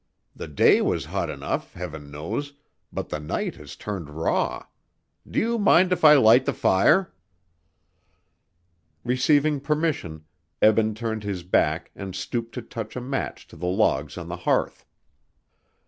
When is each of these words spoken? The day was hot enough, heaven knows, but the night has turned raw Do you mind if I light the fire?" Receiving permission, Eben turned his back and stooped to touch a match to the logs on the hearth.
The 0.35 0.47
day 0.47 0.81
was 0.81 1.05
hot 1.05 1.29
enough, 1.29 1.73
heaven 1.75 2.09
knows, 2.09 2.53
but 2.91 3.09
the 3.09 3.19
night 3.19 3.53
has 3.57 3.75
turned 3.75 4.09
raw 4.09 4.65
Do 5.29 5.37
you 5.37 5.59
mind 5.59 5.91
if 5.93 6.03
I 6.03 6.15
light 6.15 6.45
the 6.45 6.53
fire?" 6.55 7.13
Receiving 9.03 9.59
permission, 9.59 10.25
Eben 10.59 10.95
turned 10.95 11.23
his 11.23 11.43
back 11.43 11.91
and 11.95 12.15
stooped 12.15 12.55
to 12.55 12.63
touch 12.63 12.95
a 12.95 12.99
match 13.01 13.45
to 13.49 13.55
the 13.55 13.67
logs 13.67 14.17
on 14.17 14.27
the 14.27 14.37
hearth. 14.37 14.87